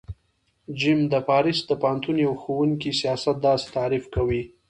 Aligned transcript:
ج: 0.79 0.81
د 1.11 1.13
پاریس 1.29 1.59
د 1.65 1.71
پوهنتون 1.81 2.17
یوه 2.25 2.37
ښوونکی 2.41 2.91
سیاست 3.01 3.35
داسی 3.45 3.67
تعریف 3.77 4.05
کوی 4.15 4.41